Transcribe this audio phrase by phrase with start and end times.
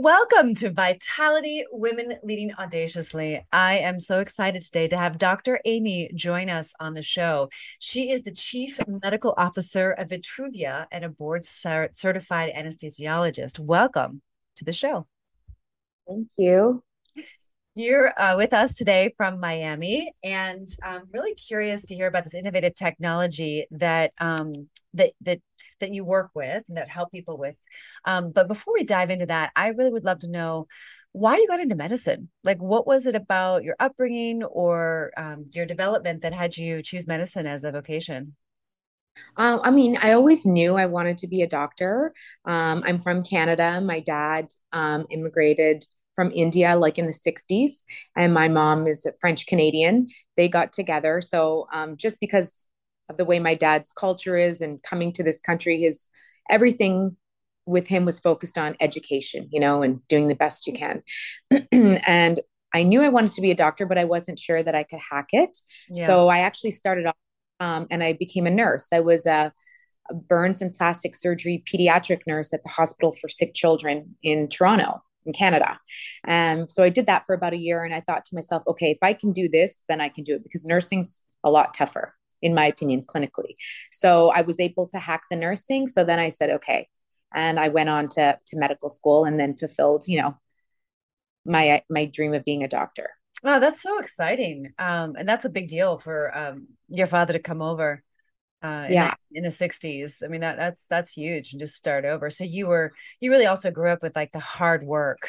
[0.00, 3.44] Welcome to Vitality Women Leading Audaciously.
[3.52, 5.60] I am so excited today to have Dr.
[5.64, 7.48] Amy join us on the show.
[7.80, 13.58] She is the Chief Medical Officer of Vitruvia and a board certified anesthesiologist.
[13.58, 14.22] Welcome
[14.54, 15.08] to the show.
[16.06, 16.84] Thank you.
[17.78, 22.34] You're uh, with us today from Miami, and I'm really curious to hear about this
[22.34, 25.38] innovative technology that um, that that
[25.78, 27.54] that you work with and that help people with.
[28.04, 30.66] Um, but before we dive into that, I really would love to know
[31.12, 32.30] why you got into medicine.
[32.42, 37.06] Like, what was it about your upbringing or um, your development that had you choose
[37.06, 38.34] medicine as a vocation?
[39.36, 42.12] Um, I mean, I always knew I wanted to be a doctor.
[42.44, 43.80] Um, I'm from Canada.
[43.80, 45.84] My dad um, immigrated
[46.18, 47.84] from India, like in the 60s,
[48.16, 50.08] and my mom is French Canadian.
[50.36, 51.20] They got together.
[51.20, 52.66] So, um, just because
[53.08, 56.08] of the way my dad's culture is and coming to this country his
[56.50, 57.16] everything
[57.66, 61.02] with him was focused on education you know and doing the best you can
[61.72, 62.40] and
[62.74, 65.00] i knew i wanted to be a doctor but i wasn't sure that i could
[65.10, 65.56] hack it
[65.88, 66.06] yes.
[66.06, 67.16] so i actually started off
[67.60, 69.52] um, and i became a nurse i was a,
[70.10, 75.02] a burns and plastic surgery pediatric nurse at the hospital for sick children in toronto
[75.28, 75.78] in Canada.
[76.24, 78.64] And um, so I did that for about a year and I thought to myself,
[78.66, 81.74] okay, if I can do this, then I can do it because nursing's a lot
[81.74, 83.54] tougher in my opinion, clinically.
[83.90, 85.86] So I was able to hack the nursing.
[85.88, 86.88] So then I said, okay.
[87.34, 90.38] And I went on to, to medical school and then fulfilled, you know,
[91.44, 93.10] my, my dream of being a doctor.
[93.44, 94.72] Oh, that's so exciting.
[94.78, 98.02] Um, and that's a big deal for um, your father to come over
[98.62, 99.14] uh yeah.
[99.32, 102.30] in the, in the 60s i mean that that's that's huge and just start over.
[102.30, 105.28] So you were you really also grew up with like the hard work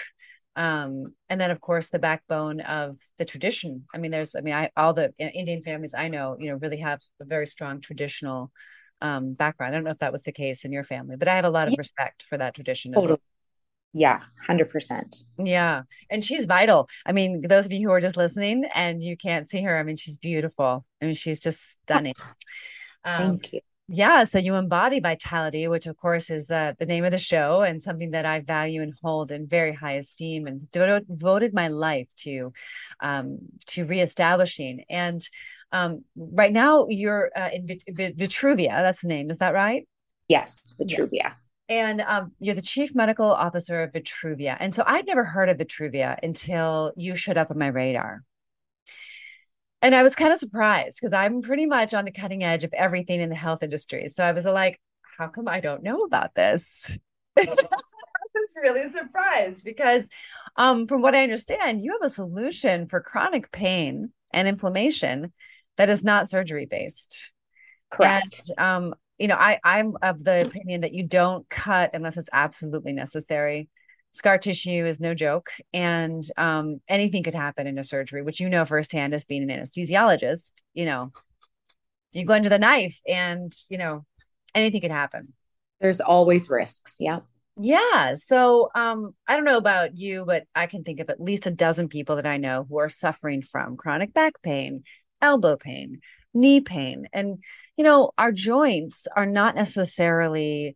[0.55, 3.85] um, and then of course the backbone of the tradition.
[3.93, 6.79] I mean there's i mean i all the indian families i know you know really
[6.79, 8.51] have a very strong traditional
[9.01, 9.73] um, background.
[9.73, 11.49] I don't know if that was the case in your family but i have a
[11.49, 11.77] lot of yeah.
[11.79, 13.13] respect for that tradition totally.
[13.13, 13.19] as well.
[13.91, 16.89] Yeah 100% yeah and she's vital.
[17.05, 19.83] I mean those of you who are just listening and you can't see her i
[19.83, 20.85] mean she's beautiful.
[21.01, 22.15] I mean she's just stunning
[23.05, 27.03] um, thank you yeah so you embody vitality which of course is uh, the name
[27.03, 30.69] of the show and something that i value and hold in very high esteem and
[30.71, 32.53] devoted my life to
[32.99, 35.27] um, to reestablishing and
[35.71, 39.87] um, right now you're uh, in Vit- vitruvia that's the name is that right
[40.27, 41.33] yes vitruvia yeah.
[41.71, 44.57] And um, you're the chief medical officer of Vitruvia.
[44.59, 48.23] And so I'd never heard of Vitruvia until you showed up on my radar.
[49.81, 52.73] And I was kind of surprised because I'm pretty much on the cutting edge of
[52.73, 54.09] everything in the health industry.
[54.09, 54.79] So I was like,
[55.17, 56.97] how come I don't know about this?
[57.37, 60.07] I was really surprised because,
[60.55, 65.31] um, from what I understand, you have a solution for chronic pain and inflammation
[65.77, 67.31] that is not surgery based.
[67.89, 68.51] Correct.
[68.57, 72.29] And, um, you know, I, I'm of the opinion that you don't cut unless it's
[72.31, 73.69] absolutely necessary
[74.11, 75.49] scar tissue is no joke.
[75.73, 79.49] And um, anything could happen in a surgery which you know firsthand as being an
[79.49, 81.11] anesthesiologist you know
[82.11, 84.05] you go into the knife and you know
[84.55, 85.33] anything could happen.
[85.79, 86.95] There's always risks.
[86.99, 87.19] Yeah
[87.61, 88.15] yeah.
[88.15, 91.51] So um i don't know about you but i can think of at least a
[91.51, 94.83] dozen people that i know who are suffering from chronic back pain
[95.21, 95.99] elbow pain
[96.33, 97.07] knee pain.
[97.13, 97.43] And
[97.77, 100.75] you know our joints are not necessarily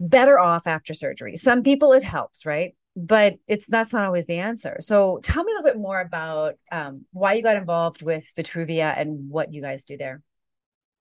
[0.00, 1.36] better off after surgery.
[1.36, 2.74] Some people it helps, right?
[2.96, 4.76] But it's that's not always the answer.
[4.80, 8.98] So tell me a little bit more about um, why you got involved with Vitruvia
[8.98, 10.22] and what you guys do there.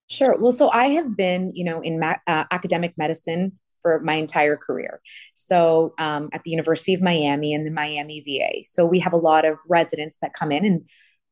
[0.09, 0.37] Sure.
[0.37, 4.57] Well, so I have been, you know, in ma- uh, academic medicine for my entire
[4.57, 5.01] career.
[5.35, 8.63] So um, at the University of Miami and the Miami VA.
[8.63, 10.89] So we have a lot of residents that come in, and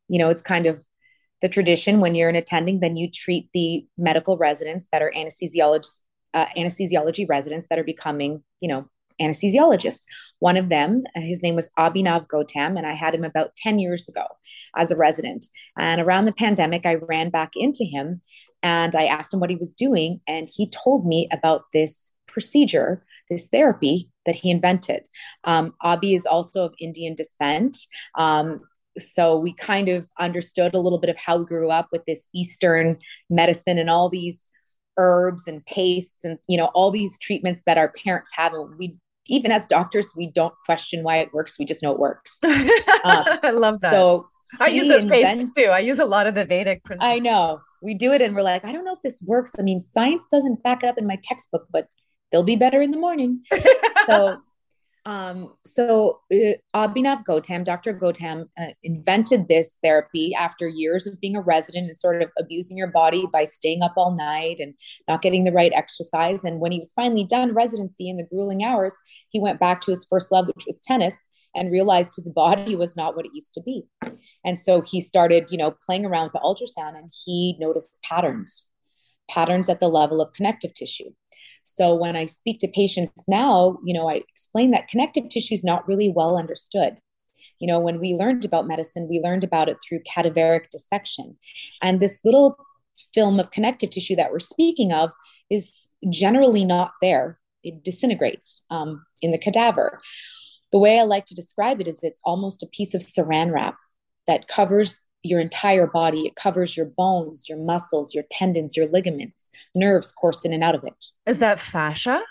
[0.07, 0.83] you know, it's kind of
[1.41, 6.01] the tradition when you're an attending, then you treat the medical residents that are anesthesiologists
[6.37, 8.87] uh, anesthesiology residents that are becoming, you know,
[9.19, 10.03] anesthesiologists.
[10.37, 13.79] One of them, uh, his name was Abhinav Gautam, and I had him about 10
[13.79, 14.25] years ago
[14.75, 15.47] as a resident.
[15.79, 18.21] And around the pandemic, I ran back into him
[18.61, 20.21] and I asked him what he was doing.
[20.27, 25.07] And he told me about this procedure, this therapy that he invented.
[25.43, 27.77] Um, Abhi is also of Indian descent.
[28.13, 28.61] Um,
[28.99, 32.29] so we kind of understood a little bit of how we grew up with this
[32.35, 32.97] Eastern
[33.27, 34.51] medicine and all these
[34.97, 38.53] herbs and pastes and you know all these treatments that our parents have.
[38.53, 38.97] And we
[39.27, 41.57] even as doctors we don't question why it works.
[41.59, 42.39] We just know it works.
[42.43, 42.53] Um,
[43.05, 43.91] i love that.
[43.91, 44.27] So
[44.59, 45.65] i use those pastes too.
[45.65, 47.11] I use a lot of the vedic principles.
[47.11, 47.61] i know.
[47.81, 49.53] We do it and we're like i don't know if this works.
[49.59, 51.87] I mean science doesn't back it up in my textbook but
[52.31, 53.43] they'll be better in the morning.
[54.07, 54.37] So
[55.07, 57.93] um, so uh, Abhinav Gautam, Dr.
[57.93, 62.77] Gautam, uh, invented this therapy after years of being a resident and sort of abusing
[62.77, 64.73] your body by staying up all night and
[65.07, 66.43] not getting the right exercise.
[66.43, 68.93] And when he was finally done residency in the grueling hours,
[69.29, 72.97] he went back to his first love, which was tennis, and realized his body was
[72.97, 73.83] not what it used to be.
[74.43, 78.67] And so he started, you know, playing around with the ultrasound, and he noticed patterns,
[79.31, 81.11] patterns at the level of connective tissue.
[81.69, 85.65] So when I speak to patients now, you know, I explain that connective tissue is
[85.65, 86.97] not really well understood.
[87.59, 91.37] You know, when we learned about medicine, we learned about it through cadaveric dissection.
[91.81, 92.55] And this little
[93.13, 95.11] film of connective tissue that we're speaking of
[95.49, 97.37] is generally not there.
[97.63, 99.99] It disintegrates um, in the cadaver.
[100.71, 103.75] The way I like to describe it is it's almost a piece of saran wrap
[104.25, 106.25] that covers your entire body.
[106.25, 110.75] It covers your bones, your muscles, your tendons, your ligaments, nerves course in and out
[110.75, 111.05] of it.
[111.25, 112.21] Is that fascia?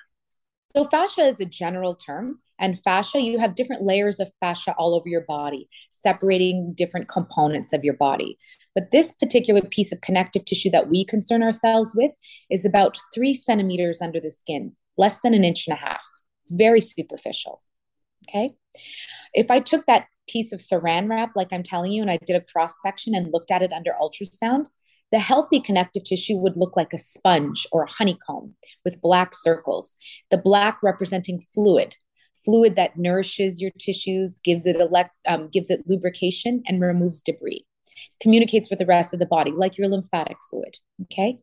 [0.75, 2.41] So, fascia is a general term.
[2.59, 7.73] And fascia, you have different layers of fascia all over your body, separating different components
[7.73, 8.39] of your body.
[8.75, 12.13] But this particular piece of connective tissue that we concern ourselves with
[12.51, 16.07] is about three centimeters under the skin, less than an inch and a half.
[16.43, 17.63] It's very superficial.
[18.29, 18.51] Okay.
[19.35, 22.37] If I took that piece of saran wrap, like I'm telling you, and I did
[22.37, 24.67] a cross section and looked at it under ultrasound,
[25.13, 29.97] the healthy connective tissue would look like a sponge or a honeycomb with black circles,
[30.31, 31.95] the black representing fluid,
[32.45, 37.65] fluid that nourishes your tissues, gives it elect, um, gives it lubrication, and removes debris.
[38.21, 40.77] Communicates with the rest of the body, like your lymphatic fluid.
[41.05, 41.39] Okay.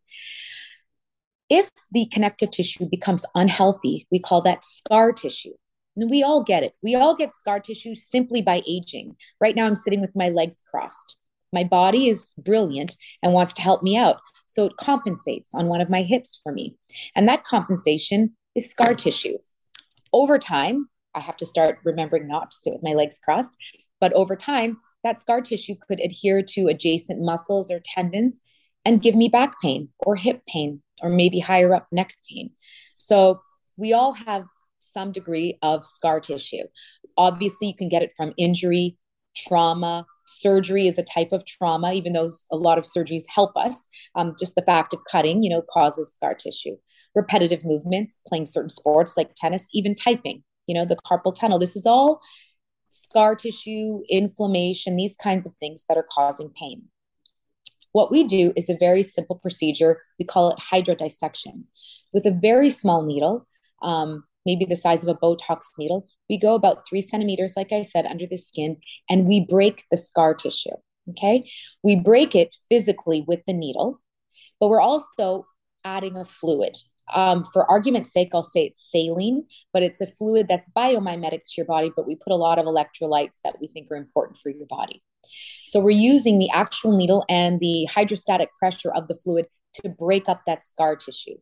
[1.49, 5.53] If the connective tissue becomes unhealthy, we call that scar tissue.
[5.95, 6.73] And we all get it.
[6.81, 9.15] We all get scar tissue simply by aging.
[9.39, 11.17] Right now, I'm sitting with my legs crossed.
[11.51, 14.17] My body is brilliant and wants to help me out.
[14.47, 16.75] So it compensates on one of my hips for me.
[17.15, 19.37] And that compensation is scar tissue.
[20.11, 23.55] Over time, I have to start remembering not to sit with my legs crossed.
[23.99, 28.39] But over time, that scar tissue could adhere to adjacent muscles or tendons
[28.85, 32.51] and give me back pain or hip pain or maybe higher up neck pain.
[32.95, 33.39] So
[33.77, 34.45] we all have
[34.93, 36.63] some degree of scar tissue.
[37.17, 38.97] Obviously, you can get it from injury,
[39.35, 40.05] trauma.
[40.25, 43.87] Surgery is a type of trauma, even though a lot of surgeries help us.
[44.15, 46.77] Um, just the fact of cutting, you know, causes scar tissue.
[47.13, 51.59] Repetitive movements, playing certain sports like tennis, even typing, you know, the carpal tunnel.
[51.59, 52.21] This is all
[52.89, 56.83] scar tissue, inflammation, these kinds of things that are causing pain.
[57.91, 60.01] What we do is a very simple procedure.
[60.19, 61.63] We call it hydrodissection.
[62.11, 63.47] With a very small needle,
[63.81, 66.07] um, maybe the size of a Botox needle.
[66.29, 68.77] We go about three centimeters, like I said, under the skin,
[69.09, 70.75] and we break the scar tissue.
[71.09, 71.49] Okay.
[71.83, 73.99] We break it physically with the needle,
[74.59, 75.45] but we're also
[75.83, 76.77] adding a fluid.
[77.13, 81.53] Um, for argument's sake, I'll say it's saline, but it's a fluid that's biomimetic to
[81.57, 84.49] your body, but we put a lot of electrolytes that we think are important for
[84.49, 85.03] your body.
[85.65, 89.47] So we're using the actual needle and the hydrostatic pressure of the fluid
[89.81, 91.35] to break up that scar tissue.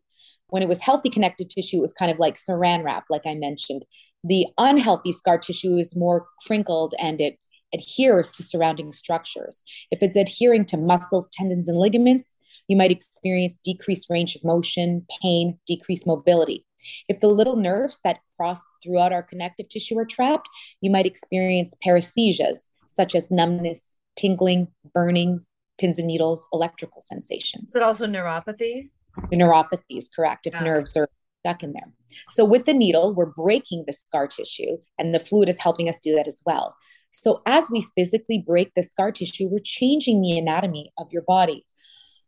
[0.51, 3.33] When it was healthy connective tissue, it was kind of like saran wrap, like I
[3.33, 3.83] mentioned.
[4.23, 7.39] The unhealthy scar tissue is more crinkled and it
[7.73, 9.63] adheres to surrounding structures.
[9.91, 15.05] If it's adhering to muscles, tendons, and ligaments, you might experience decreased range of motion,
[15.21, 16.65] pain, decreased mobility.
[17.07, 20.49] If the little nerves that cross throughout our connective tissue are trapped,
[20.81, 25.45] you might experience paresthesias, such as numbness, tingling, burning,
[25.77, 27.69] pins and needles, electrical sensations.
[27.69, 28.89] Is it also neuropathy?
[29.31, 30.63] Neuropathy is correct if yeah.
[30.63, 31.91] nerves are stuck in there.
[32.29, 35.99] So with the needle, we're breaking the scar tissue, and the fluid is helping us
[35.99, 36.75] do that as well.
[37.11, 41.65] So as we physically break the scar tissue, we're changing the anatomy of your body.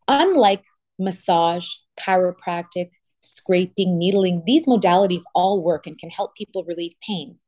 [0.08, 0.64] Unlike
[0.98, 7.38] massage, chiropractic, scraping, needling, these modalities all work and can help people relieve pain.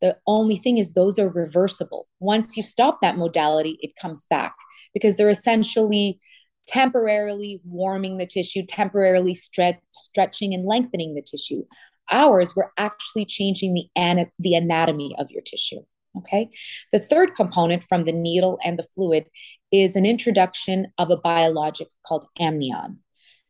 [0.00, 2.06] The only thing is, those are reversible.
[2.20, 4.54] Once you stop that modality, it comes back
[4.92, 6.20] because they're essentially
[6.66, 11.64] temporarily warming the tissue, temporarily stretch, stretching and lengthening the tissue.
[12.10, 15.80] Ours, we're actually changing the, ana- the anatomy of your tissue.
[16.16, 16.48] Okay.
[16.92, 19.26] The third component from the needle and the fluid
[19.72, 23.00] is an introduction of a biologic called amnion.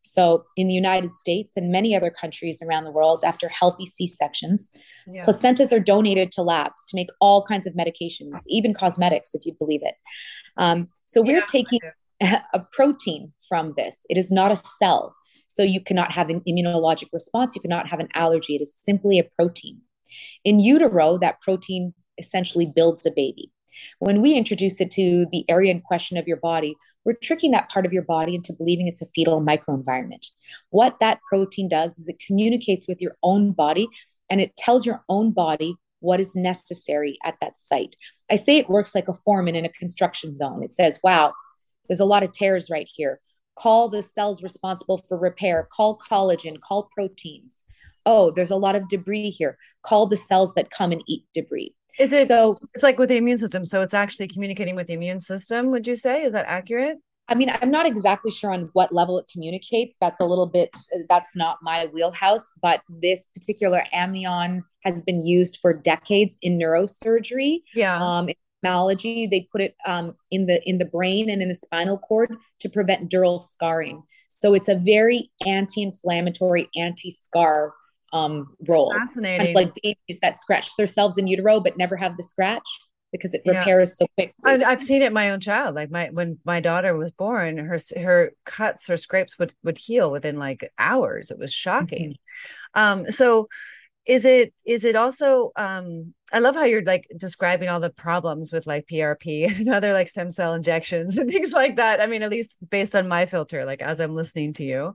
[0.06, 4.06] So, in the United States and many other countries around the world, after healthy C
[4.06, 4.70] sections,
[5.06, 5.22] yeah.
[5.22, 9.54] placentas are donated to labs to make all kinds of medications, even cosmetics, if you
[9.54, 9.94] believe it.
[10.58, 11.80] Um, so, we're yeah, taking
[12.54, 14.06] a protein from this.
[14.08, 15.14] It is not a cell.
[15.46, 17.54] So you cannot have an immunologic response.
[17.54, 18.56] You cannot have an allergy.
[18.56, 19.80] It is simply a protein.
[20.44, 23.50] In utero, that protein essentially builds a baby.
[23.98, 27.70] When we introduce it to the area in question of your body, we're tricking that
[27.70, 30.26] part of your body into believing it's a fetal microenvironment.
[30.70, 33.88] What that protein does is it communicates with your own body
[34.30, 37.96] and it tells your own body what is necessary at that site.
[38.30, 40.62] I say it works like a foreman in a construction zone.
[40.62, 41.32] It says, wow,
[41.88, 43.20] there's a lot of tears right here.
[43.56, 47.64] Call the cells responsible for repair, call collagen, call proteins.
[48.04, 49.56] Oh, there's a lot of debris here.
[49.82, 51.74] Call the cells that come and eat debris.
[51.98, 52.58] Is it so?
[52.74, 53.64] It's like with the immune system.
[53.64, 55.70] So it's actually communicating with the immune system.
[55.70, 56.98] Would you say is that accurate?
[57.28, 59.96] I mean, I'm not exactly sure on what level it communicates.
[60.00, 60.70] That's a little bit,
[61.08, 67.60] that's not my wheelhouse, but this particular amnion has been used for decades in neurosurgery.
[67.74, 67.98] Yeah.
[67.98, 68.34] Um, in
[68.64, 72.34] technology, they put it um, in the in the brain and in the spinal cord
[72.60, 74.02] to prevent dural scarring.
[74.28, 77.72] So it's a very anti-inflammatory, anti-scar
[78.12, 78.92] um, role.
[78.92, 79.38] Fascinating.
[79.38, 82.66] Kind of like babies that scratch themselves in utero but never have the scratch
[83.12, 84.06] because it repairs yeah.
[84.06, 84.34] so quick.
[84.44, 85.74] I've seen it my own child.
[85.74, 90.10] Like my when my daughter was born, her her cuts or scrapes would would heal
[90.10, 91.30] within like hours.
[91.30, 92.16] It was shocking.
[92.76, 92.80] Mm-hmm.
[92.80, 93.48] Um, so
[94.06, 98.52] is it is it also um i love how you're like describing all the problems
[98.52, 102.00] with like prp and other like stem cell injections and things like that.
[102.00, 104.94] I mean at least based on my filter like as i'm listening to you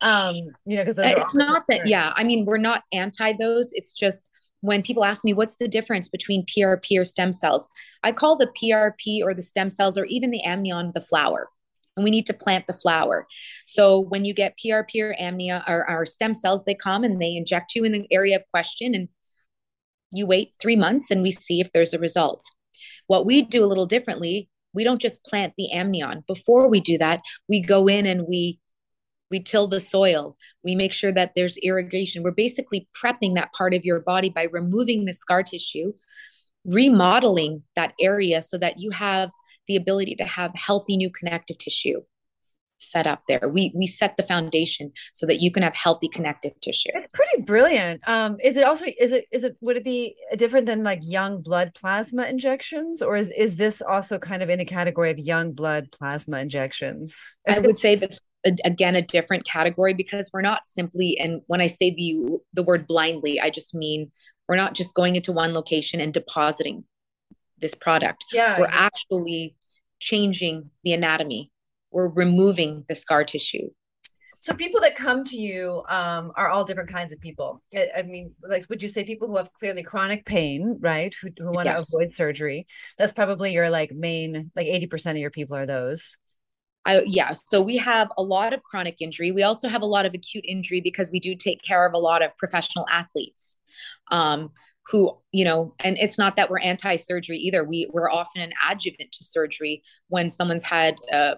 [0.00, 0.34] um
[0.66, 3.70] you know because it's not that yeah i mean we're not anti those.
[3.72, 4.26] It's just
[4.62, 7.68] when people ask me what's the difference between prp or stem cells?
[8.02, 11.48] I call the prp or the stem cells or even the amnion the flower
[11.96, 13.26] and we need to plant the flower.
[13.66, 17.36] So when you get PRP or amnia or, or stem cells, they come and they
[17.36, 19.08] inject you in the area of question, and
[20.12, 22.44] you wait three months and we see if there's a result.
[23.06, 26.24] What we do a little differently, we don't just plant the amnion.
[26.26, 28.60] Before we do that, we go in and we
[29.30, 33.74] we till the soil we make sure that there's irrigation we're basically prepping that part
[33.74, 35.92] of your body by removing the scar tissue
[36.64, 39.30] remodeling that area so that you have
[39.68, 42.00] the ability to have healthy new connective tissue
[42.80, 43.40] set up there.
[43.52, 46.90] We we set the foundation so that you can have healthy connective tissue.
[46.94, 48.06] It's pretty brilliant.
[48.08, 51.42] Um, is it also is it is it would it be different than like young
[51.42, 55.52] blood plasma injections, or is is this also kind of in the category of young
[55.52, 57.36] blood plasma injections?
[57.46, 58.20] I would say that's
[58.64, 62.86] again a different category because we're not simply and when I say the the word
[62.86, 64.10] blindly, I just mean
[64.48, 66.84] we're not just going into one location and depositing
[67.60, 68.24] this product.
[68.32, 69.56] Yeah, we're actually
[69.98, 71.50] changing the anatomy.
[71.90, 73.70] We're removing the scar tissue.
[74.42, 77.62] So people that come to you um, are all different kinds of people.
[77.76, 81.14] I, I, mean, like, would you say people who have clearly chronic pain, right?
[81.20, 81.92] Who, who want to yes.
[81.92, 82.66] avoid surgery?
[82.96, 86.16] That's probably your like main, like eighty percent of your people are those.
[86.86, 87.34] I, yeah.
[87.48, 89.30] So we have a lot of chronic injury.
[89.30, 91.98] We also have a lot of acute injury because we do take care of a
[91.98, 93.56] lot of professional athletes.
[94.10, 94.50] Um,
[94.86, 97.64] who you know and it's not that we're anti-surgery either.
[97.64, 101.36] We we're often an adjuvant to surgery when someone's had a,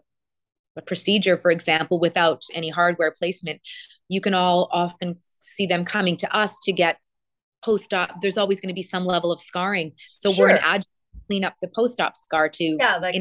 [0.76, 3.60] a procedure for example without any hardware placement.
[4.08, 6.98] You can all often see them coming to us to get
[7.64, 9.92] post-op there's always going to be some level of scarring.
[10.12, 10.48] So sure.
[10.48, 13.14] we're an adjuvant to clean up the post-op scar to yeah like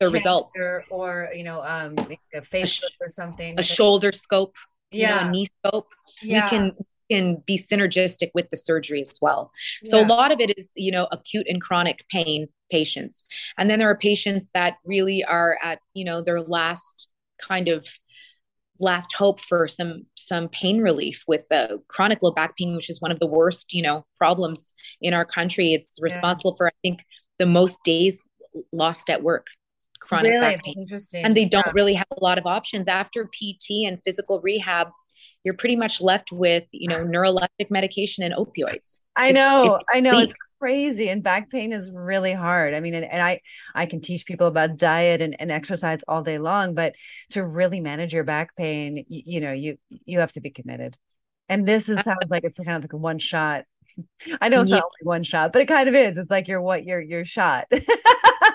[0.00, 0.52] the results.
[0.58, 1.96] or, or you know um
[2.34, 4.56] a face a, or something a shoulder scope
[4.90, 5.88] yeah know, a knee scope.
[6.22, 6.44] Yeah.
[6.44, 6.72] we can
[7.10, 9.52] can be synergistic with the surgery as well.
[9.84, 10.06] So yeah.
[10.06, 13.24] a lot of it is, you know, acute and chronic pain patients.
[13.58, 17.08] And then there are patients that really are at, you know, their last
[17.40, 17.86] kind of
[18.78, 23.00] last hope for some some pain relief with the chronic low back pain which is
[23.00, 26.56] one of the worst you know problems in our country it's responsible yeah.
[26.58, 27.02] for i think
[27.38, 28.18] the most days
[28.72, 29.46] lost at work
[30.00, 30.40] chronic really?
[30.40, 31.72] back pain interesting and they don't yeah.
[31.74, 34.88] really have a lot of options after pt and physical rehab
[35.46, 39.96] you're pretty much left with you know neuroleptic medication and opioids i know it's, it's
[39.96, 43.40] i know it's crazy and back pain is really hard i mean and, and i
[43.76, 46.96] i can teach people about diet and, and exercise all day long but
[47.30, 50.98] to really manage your back pain you, you know you you have to be committed
[51.48, 53.64] and this is sounds like it's kind of like a one shot
[54.40, 54.76] I know it's yeah.
[54.76, 56.18] not only one shot, but it kind of is.
[56.18, 57.66] It's like you're what you're you're shot.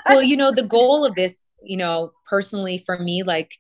[0.06, 3.58] well, you know, the goal of this, you know, personally for me, like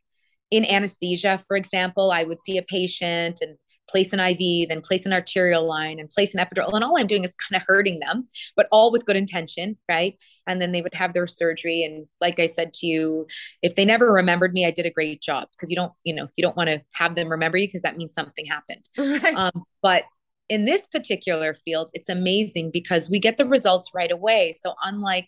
[0.51, 3.57] in anesthesia, for example, I would see a patient and
[3.91, 6.73] place an IV, then place an arterial line and place an epidural.
[6.73, 10.17] And all I'm doing is kind of hurting them, but all with good intention, right?
[10.47, 11.83] And then they would have their surgery.
[11.83, 13.27] And like I said to you,
[13.61, 16.27] if they never remembered me, I did a great job because you don't, you know,
[16.35, 18.87] you don't want to have them remember you because that means something happened.
[18.97, 19.35] Right.
[19.35, 20.03] Um, but
[20.47, 24.55] in this particular field, it's amazing because we get the results right away.
[24.59, 25.27] So unlike,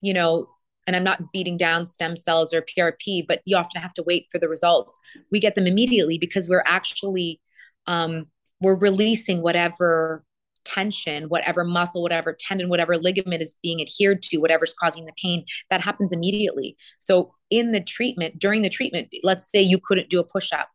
[0.00, 0.48] you know,
[0.86, 4.26] and I'm not beating down stem cells or PRP, but you often have to wait
[4.30, 4.98] for the results.
[5.30, 7.40] We get them immediately because we're actually
[7.86, 8.26] um,
[8.60, 10.24] we're releasing whatever
[10.64, 15.44] tension, whatever muscle, whatever tendon, whatever ligament is being adhered to, whatever's causing the pain,
[15.70, 16.76] that happens immediately.
[16.98, 20.68] So in the treatment, during the treatment, let's say you couldn't do a push up,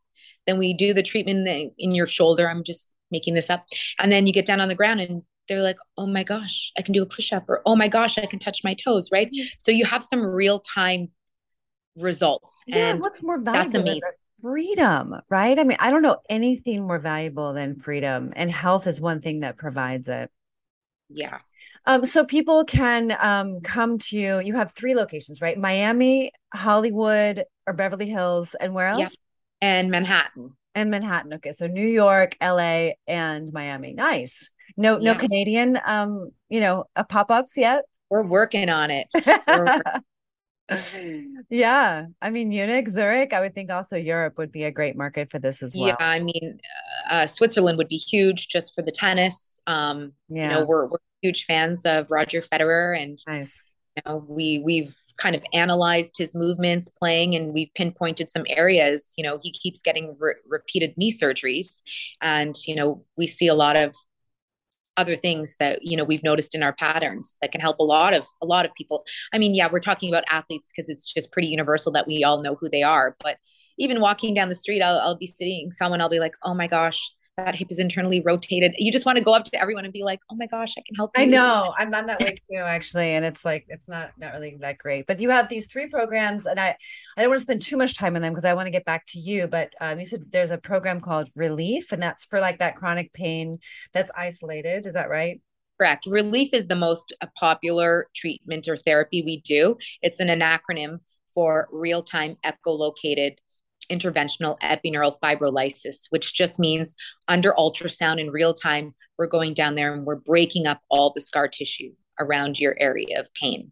[0.45, 1.47] then we do the treatment
[1.77, 2.49] in your shoulder.
[2.49, 3.65] I'm just making this up,
[3.99, 6.81] and then you get down on the ground and they're like, oh my gosh, I
[6.81, 9.27] can do a push up, or oh my gosh, I can touch my toes, right?
[9.27, 9.47] Mm-hmm.
[9.57, 11.09] So you have some real time
[11.95, 12.61] results.
[12.67, 13.63] Yeah, and what's more valuable?
[13.63, 14.01] That's amazing.
[14.41, 15.57] Freedom, right?
[15.57, 19.41] I mean, I don't know anything more valuable than freedom, and health is one thing
[19.41, 20.29] that provides it.
[21.09, 21.39] Yeah.
[21.85, 24.39] Um, so people can um, come to you.
[24.39, 25.57] You have three locations, right?
[25.57, 28.99] Miami, Hollywood, or Beverly Hills, and where else?
[28.99, 29.07] Yeah.
[29.61, 30.55] And Manhattan.
[30.75, 31.33] And Manhattan.
[31.35, 33.93] Okay, so New York, LA, and Miami.
[33.93, 34.51] Nice.
[34.77, 35.13] No, yeah.
[35.13, 37.84] no Canadian, um, you know, uh, pop ups yet.
[38.10, 39.07] We're working on it.
[41.50, 43.34] yeah, I mean Munich, Zurich.
[43.34, 45.88] I would think also Europe would be a great market for this as well.
[45.88, 46.60] Yeah, I mean
[47.10, 49.60] uh, Switzerland would be huge just for the tennis.
[49.67, 50.43] Um, yeah.
[50.43, 53.63] you know, we're we're huge fans of Roger Federer, and nice.
[53.96, 59.13] you know, we we've kind of analyzed his movements playing and we've pinpointed some areas
[59.17, 61.81] you know he keeps getting re- repeated knee surgeries
[62.22, 63.96] and you know we see a lot of
[64.97, 68.13] other things that you know we've noticed in our patterns that can help a lot
[68.13, 69.05] of a lot of people.
[69.33, 72.41] I mean yeah we're talking about athletes because it's just pretty universal that we all
[72.41, 73.37] know who they are but
[73.77, 76.67] even walking down the street I'll, I'll be seeing someone i'll be like oh my
[76.67, 78.74] gosh that hip is internally rotated.
[78.77, 80.82] You just want to go up to everyone and be like, "Oh my gosh, I
[80.86, 81.74] can help you." I know.
[81.77, 85.08] I'm on that way too, actually, and it's like it's not not really that great.
[85.08, 86.75] But you have these three programs, and I
[87.15, 88.86] I don't want to spend too much time on them because I want to get
[88.86, 89.48] back to you.
[89.48, 93.13] But um, you said there's a program called Relief, and that's for like that chronic
[93.13, 93.60] pain
[93.94, 94.88] that's isolated.
[94.88, 95.41] Is that right?
[95.79, 96.08] Correct.
[96.08, 99.77] Relief is the most uh, popular treatment or therapy we do.
[100.01, 101.00] It's an, acronym
[101.36, 103.38] for real time echolocated
[103.91, 106.95] interventional epineural fibrolysis, which just means
[107.28, 111.21] under ultrasound in real time, we're going down there and we're breaking up all the
[111.21, 113.69] scar tissue around your area of pain.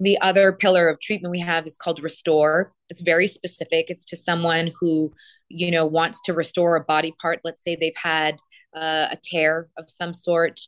[0.00, 2.72] The other pillar of treatment we have is called restore.
[2.90, 3.86] It's very specific.
[3.88, 5.12] It's to someone who,
[5.48, 7.40] you know, wants to restore a body part.
[7.44, 8.36] Let's say they've had
[8.74, 10.60] uh, a tear of some sort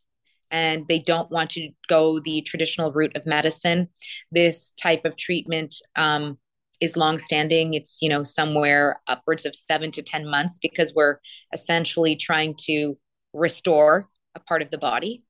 [0.51, 3.89] and they don't want to go the traditional route of medicine.
[4.31, 6.39] This type of treatment um,
[6.85, 7.75] is longstanding.
[7.75, 11.19] It's you know somewhere upwards of seven to ten months because we're
[11.53, 12.97] essentially trying to
[13.33, 15.23] restore a part of the body.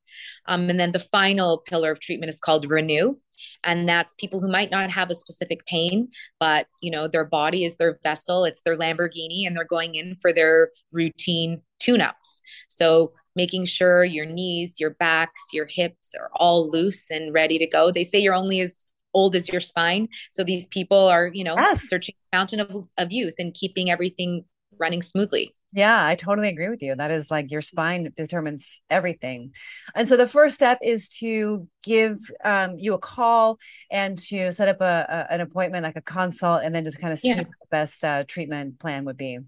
[0.46, 3.16] Um, and then the final pillar of treatment is called renew,
[3.64, 7.64] and that's people who might not have a specific pain, but you know their body
[7.64, 12.40] is their vessel, it's their Lamborghini, and they're going in for their routine tune-ups.
[12.68, 17.66] So making sure your knees, your backs, your hips are all loose and ready to
[17.66, 17.90] go.
[17.90, 18.84] They say you're only as
[19.14, 20.08] old as your spine.
[20.30, 21.88] So these people are, you know, yes.
[21.88, 24.44] searching fountain of, of youth and keeping everything
[24.78, 25.54] running smoothly.
[25.72, 26.94] Yeah, I totally agree with you.
[26.94, 29.54] That is like your spine determines everything.
[29.96, 33.58] And so the first step is to give um, you a call
[33.90, 37.12] and to set up a, a, an appointment, like a consult, and then just kind
[37.12, 37.38] of see yeah.
[37.38, 39.40] what the best uh, treatment plan would be.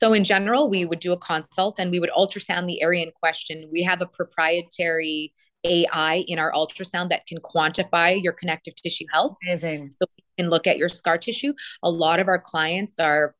[0.00, 3.10] So, in general, we would do a consult and we would ultrasound the area in
[3.10, 3.68] question.
[3.70, 9.36] We have a proprietary AI in our ultrasound that can quantify your connective tissue health.
[9.44, 9.90] Amazing.
[9.92, 11.52] So we can look at your scar tissue.
[11.82, 13.34] A lot of our clients are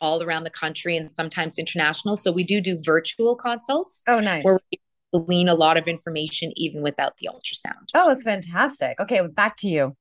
[0.00, 2.16] all around the country and sometimes international.
[2.16, 4.02] So we do do virtual consults.
[4.08, 4.44] Oh, nice.
[4.44, 4.80] Where we
[5.12, 7.86] glean a lot of information even without the ultrasound.
[7.94, 8.98] Oh, it's fantastic.
[8.98, 9.96] Okay, back to you,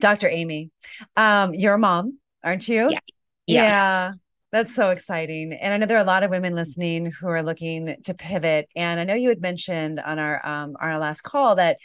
[0.00, 0.28] Dr.
[0.28, 0.70] Amy.
[1.16, 2.90] Um, you're a mom, aren't you?
[2.90, 2.98] Yeah.
[3.46, 3.72] Yes.
[3.72, 4.12] Yeah.
[4.54, 5.52] That's so exciting.
[5.52, 8.68] And I know there are a lot of women listening who are looking to pivot.
[8.76, 11.78] And I know you had mentioned on our um, our last call that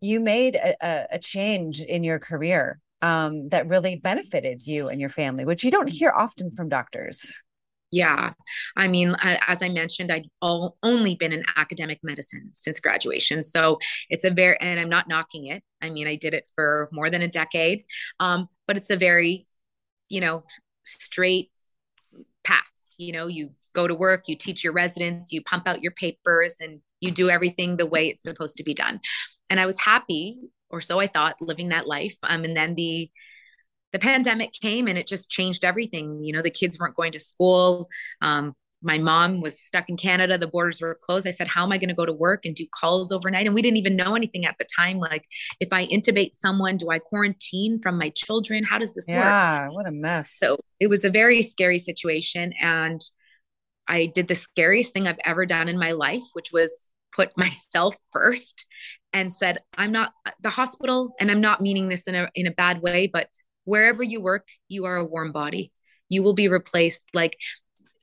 [0.00, 5.10] you made a, a change in your career um, that really benefited you and your
[5.10, 7.42] family, which you don't hear often from doctors.
[7.92, 8.32] Yeah.
[8.74, 13.42] I mean, as I mentioned, I'd all, only been in academic medicine since graduation.
[13.42, 15.62] So it's a very, and I'm not knocking it.
[15.82, 17.84] I mean, I did it for more than a decade,
[18.18, 19.46] um, but it's a very,
[20.08, 20.44] you know,
[20.84, 21.50] straight
[22.44, 22.70] path.
[22.96, 26.58] You know, you go to work, you teach your residents, you pump out your papers,
[26.60, 29.00] and you do everything the way it's supposed to be done.
[29.50, 32.16] And I was happy, or so I thought, living that life.
[32.22, 33.10] Um, and then the
[33.92, 36.24] the pandemic came and it just changed everything.
[36.24, 37.88] You know, the kids weren't going to school.
[38.20, 38.52] Um,
[38.84, 40.36] my mom was stuck in Canada.
[40.36, 41.26] The borders were closed.
[41.26, 43.46] I said, How am I going to go to work and do calls overnight?
[43.46, 44.98] And we didn't even know anything at the time.
[44.98, 45.24] Like,
[45.58, 48.62] if I intubate someone, do I quarantine from my children?
[48.62, 49.24] How does this yeah, work?
[49.24, 50.36] Yeah, what a mess.
[50.36, 52.52] So it was a very scary situation.
[52.60, 53.00] And
[53.88, 57.96] I did the scariest thing I've ever done in my life, which was put myself
[58.12, 58.66] first
[59.14, 62.52] and said, I'm not the hospital, and I'm not meaning this in a in a
[62.52, 63.28] bad way, but
[63.64, 65.72] wherever you work, you are a warm body.
[66.10, 67.02] You will be replaced.
[67.14, 67.38] Like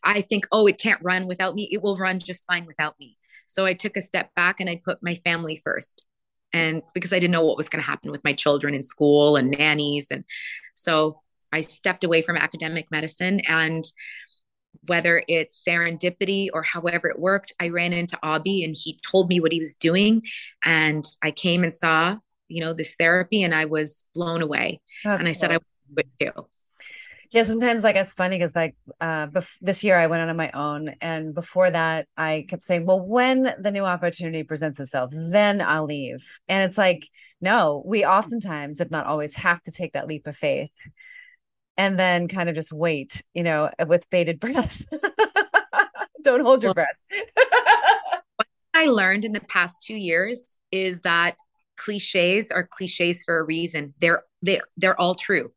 [0.03, 1.69] I think, oh, it can't run without me.
[1.71, 3.17] It will run just fine without me.
[3.47, 6.05] So I took a step back and I put my family first.
[6.53, 9.35] And because I didn't know what was going to happen with my children in school
[9.35, 10.11] and nannies.
[10.11, 10.25] And
[10.73, 13.85] so I stepped away from academic medicine and
[14.87, 19.39] whether it's serendipity or however it worked, I ran into Abhi and he told me
[19.39, 20.21] what he was doing.
[20.63, 24.81] And I came and saw, you know, this therapy and I was blown away.
[25.03, 25.59] That's and I said, I
[25.95, 26.47] would too.
[27.31, 30.35] Yeah, sometimes like it's funny because like uh bef- this year I went out on
[30.35, 35.11] my own and before that I kept saying, well, when the new opportunity presents itself,
[35.13, 36.39] then I'll leave.
[36.49, 37.07] And it's like,
[37.39, 40.71] no, we oftentimes, if not always, have to take that leap of faith
[41.77, 44.85] and then kind of just wait, you know, with bated breath.
[46.23, 46.95] Don't hold your breath.
[48.35, 51.35] what I learned in the past two years is that
[51.77, 53.93] cliches are cliches for a reason.
[53.99, 55.51] They're they're they're all true.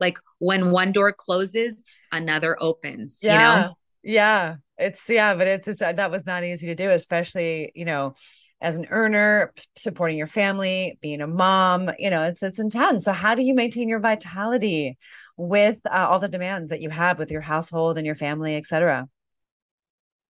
[0.00, 3.20] Like when one door closes, another opens.
[3.22, 3.32] Yeah.
[3.32, 3.74] You know?
[4.02, 4.54] Yeah.
[4.78, 8.14] It's yeah, but it's that was not easy to do, especially, you know,
[8.60, 13.04] as an earner, supporting your family, being a mom, you know, it's it's intense.
[13.04, 14.98] So how do you maintain your vitality
[15.36, 19.08] with uh, all the demands that you have with your household and your family, etc.?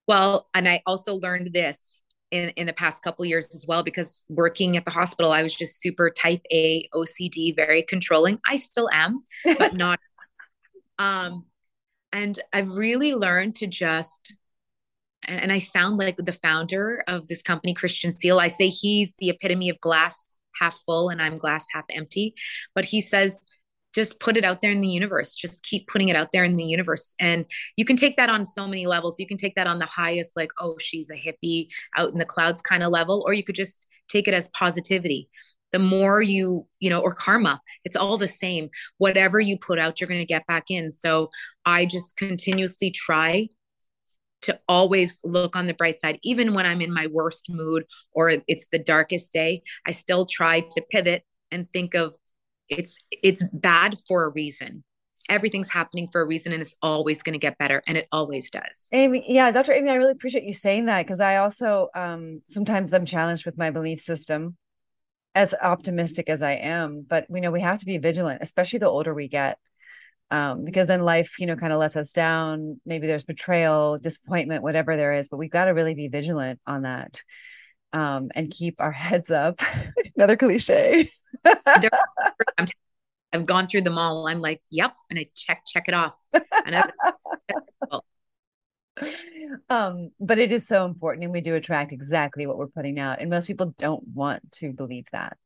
[0.07, 4.25] Well, and I also learned this in in the past couple years as well because
[4.29, 8.39] working at the hospital, I was just super type A OCD, very controlling.
[8.47, 9.23] I still am,
[9.59, 10.01] but not.
[10.99, 11.45] um,
[12.13, 14.35] and I've really learned to just
[15.27, 18.39] and, and I sound like the founder of this company, Christian Seale.
[18.39, 22.35] I say he's the epitome of glass half full and I'm glass half empty.
[22.75, 23.41] But he says,
[23.97, 25.35] just put it out there in the universe.
[25.35, 27.15] Just keep putting it out there in the universe.
[27.19, 29.19] And you can take that on so many levels.
[29.19, 32.27] You can take that on the highest, like, oh, she's a hippie out in the
[32.27, 35.31] clouds kind of level, or you could just take it as positivity.
[35.73, 38.69] The more you, you know, or karma, it's all the same.
[38.99, 40.93] Whatever you put out, you're going to get back in.
[40.93, 41.31] So
[41.65, 43.49] I just continuously try
[44.43, 48.31] to always look on the bright side even when i'm in my worst mood or
[48.47, 52.15] it's the darkest day i still try to pivot and think of
[52.69, 54.83] it's it's bad for a reason
[55.29, 58.51] everything's happening for a reason and it's always going to get better and it always
[58.51, 62.41] does amy yeah dr amy i really appreciate you saying that because i also um
[62.45, 64.57] sometimes i'm challenged with my belief system
[65.35, 68.89] as optimistic as i am but we know we have to be vigilant especially the
[68.89, 69.59] older we get
[70.31, 72.81] um, because then life, you know, kind of lets us down.
[72.85, 76.83] Maybe there's betrayal, disappointment, whatever there is, but we've got to really be vigilant on
[76.83, 77.23] that
[77.93, 79.61] um, and keep our heads up.
[80.17, 81.11] Another cliche.
[83.33, 84.29] I've gone through them all.
[84.29, 86.17] I'm like, yep, and I check check it off.
[89.69, 93.21] um, but it is so important, and we do attract exactly what we're putting out,
[93.21, 95.37] and most people don't want to believe that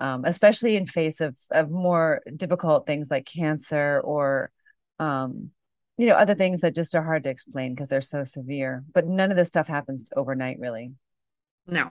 [0.00, 4.50] um, especially in face of of more difficult things like cancer or
[4.98, 5.50] um,
[5.96, 9.06] you know other things that just are hard to explain because they're so severe but
[9.06, 10.92] none of this stuff happens overnight really
[11.66, 11.90] no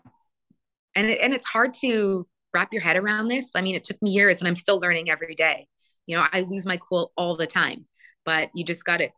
[0.93, 4.01] and it, and it's hard to wrap your head around this i mean it took
[4.01, 5.67] me years and i'm still learning every day
[6.07, 7.85] you know i lose my cool all the time
[8.25, 9.09] but you just got to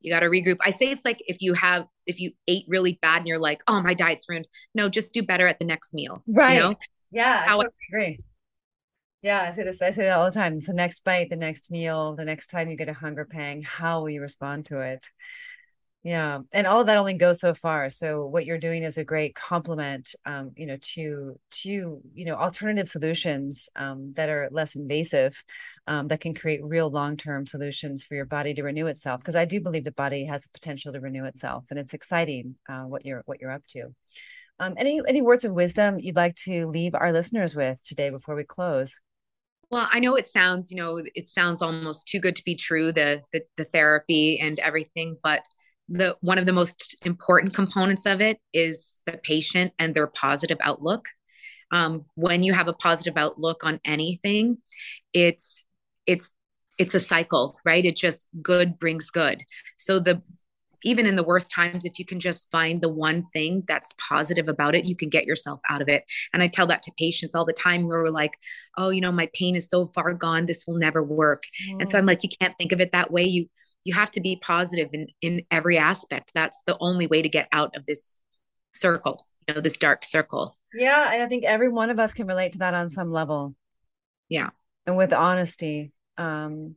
[0.00, 2.98] you got to regroup i say it's like if you have if you ate really
[3.02, 5.92] bad and you're like oh my diet's ruined no just do better at the next
[5.92, 6.74] meal right you know?
[7.10, 8.18] yeah How, I totally agree
[9.24, 9.80] yeah, I say this.
[9.80, 10.58] I say that all the time.
[10.58, 13.62] It's the next bite, the next meal, the next time you get a hunger pang.
[13.62, 15.08] How will you respond to it?
[16.04, 17.88] Yeah, and all of that only goes so far.
[17.88, 22.34] So what you're doing is a great complement, um, you know, to to you know
[22.34, 25.42] alternative solutions um, that are less invasive,
[25.86, 29.20] um, that can create real long term solutions for your body to renew itself.
[29.20, 32.56] Because I do believe the body has the potential to renew itself, and it's exciting
[32.68, 33.94] uh, what you're what you're up to.
[34.58, 38.34] Um, any any words of wisdom you'd like to leave our listeners with today before
[38.34, 39.00] we close?
[39.70, 42.92] Well, I know it sounds, you know, it sounds almost too good to be true,
[42.92, 45.42] the the, the therapy and everything, but
[45.88, 50.58] the one of the most important components of it is the patient and their positive
[50.60, 51.06] outlook.
[51.70, 54.58] Um, when you have a positive outlook on anything,
[55.12, 55.64] it's
[56.06, 56.30] it's
[56.78, 57.84] it's a cycle, right?
[57.84, 59.42] It just good brings good.
[59.76, 60.22] So the
[60.84, 64.48] even in the worst times, if you can just find the one thing that's positive
[64.48, 66.04] about it, you can get yourself out of it.
[66.32, 68.32] And I tell that to patients all the time who are like,
[68.76, 71.44] oh, you know, my pain is so far gone, this will never work.
[71.70, 71.80] Mm.
[71.80, 73.24] And so I'm like, you can't think of it that way.
[73.24, 73.48] You
[73.84, 76.32] you have to be positive in in every aspect.
[76.34, 78.20] That's the only way to get out of this
[78.72, 80.56] circle, you know, this dark circle.
[80.72, 81.10] Yeah.
[81.12, 83.54] And I think every one of us can relate to that on some level.
[84.28, 84.50] Yeah.
[84.86, 85.92] And with honesty.
[86.18, 86.76] Um,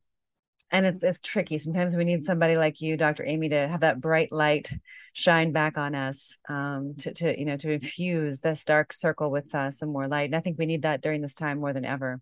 [0.69, 1.57] and it's it's tricky.
[1.57, 3.23] Sometimes we need somebody like you, Dr.
[3.25, 4.69] Amy, to have that bright light
[5.13, 9.53] shine back on us, um, to to you know to infuse this dark circle with
[9.55, 10.25] uh, some more light.
[10.25, 12.19] And I think we need that during this time more than ever.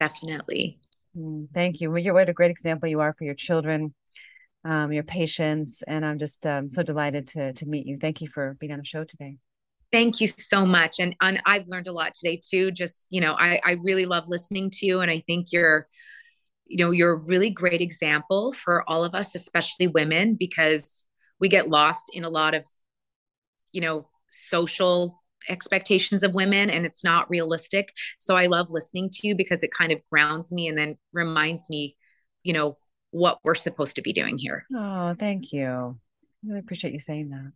[0.00, 0.78] Definitely.
[1.16, 1.90] Mm, thank you.
[1.90, 3.94] Well, you're what a great example you are for your children,
[4.64, 7.98] um, your patience, and I'm just um, so delighted to to meet you.
[8.00, 9.36] Thank you for being on the show today.
[9.92, 12.70] Thank you so much, and and I've learned a lot today too.
[12.70, 15.88] Just you know, I I really love listening to you, and I think you're
[16.66, 21.06] you know you're a really great example for all of us especially women because
[21.40, 22.66] we get lost in a lot of
[23.72, 25.14] you know social
[25.48, 29.70] expectations of women and it's not realistic so i love listening to you because it
[29.72, 31.96] kind of grounds me and then reminds me
[32.42, 32.76] you know
[33.14, 35.96] what we're supposed to be doing here oh thank you
[36.44, 37.52] I really appreciate you saying that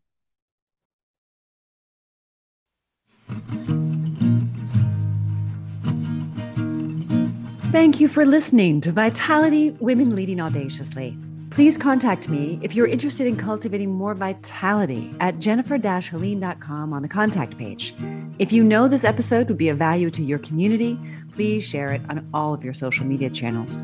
[7.71, 11.19] Thank you for listening to Vitality Women Leading Audaciously.
[11.51, 17.59] Please contact me if you're interested in cultivating more vitality at jennifer-helene.com on the contact
[17.59, 17.95] page.
[18.39, 20.99] If you know this episode would be of value to your community,
[21.33, 23.79] please share it on all of your social media channels.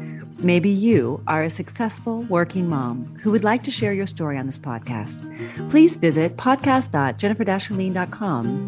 [0.45, 4.45] Maybe you are a successful working mom who would like to share your story on
[4.45, 5.25] this podcast.
[5.71, 8.67] Please visit podcast.jennifer-helene.com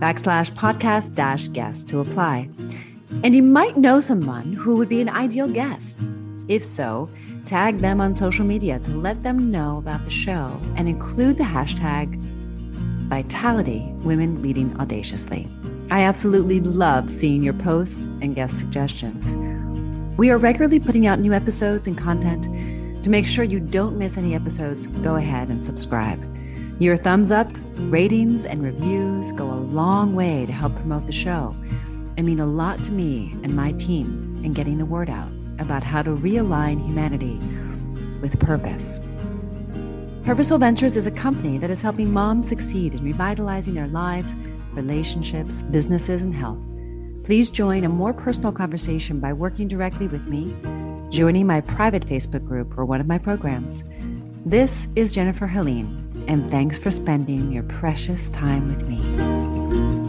[0.00, 2.48] backslash podcast dash guest to apply.
[3.22, 6.00] And you might know someone who would be an ideal guest.
[6.48, 7.08] If so,
[7.44, 11.44] tag them on social media to let them know about the show and include the
[11.44, 12.20] hashtag
[13.08, 15.48] Vitality Women Leading Audaciously.
[15.88, 19.36] I absolutely love seeing your posts and guest suggestions.
[20.18, 22.44] We are regularly putting out new episodes and content.
[23.02, 26.22] To make sure you don't miss any episodes, go ahead and subscribe.
[26.78, 31.56] Your thumbs up, ratings, and reviews go a long way to help promote the show
[32.18, 35.82] and mean a lot to me and my team in getting the word out about
[35.82, 37.38] how to realign humanity
[38.20, 39.00] with purpose.
[40.24, 44.34] Purposeful Ventures is a company that is helping moms succeed in revitalizing their lives,
[44.74, 46.62] relationships, businesses, and health.
[47.24, 50.56] Please join a more personal conversation by working directly with me,
[51.10, 53.84] joining my private Facebook group, or one of my programs.
[54.44, 60.01] This is Jennifer Helene, and thanks for spending your precious time with me.